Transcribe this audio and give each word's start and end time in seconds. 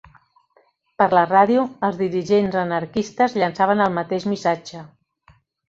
Per 1.01 1.07
la 1.15 1.25
ràdio, 1.31 1.65
els 1.89 1.99
dirigents 1.99 2.59
anarquistes 2.63 3.39
llançaven 3.43 3.87
el 3.89 3.97
mateix 4.01 4.29
missatge 4.35 4.85